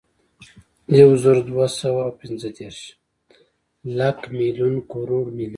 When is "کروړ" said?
4.91-5.25